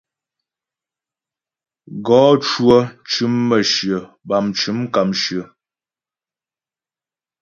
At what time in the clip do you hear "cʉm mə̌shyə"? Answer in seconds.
3.09-3.97